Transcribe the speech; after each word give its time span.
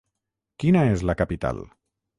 Quina 0.63 0.83
és 0.95 1.05
la 1.11 1.17
capital? 1.23 1.65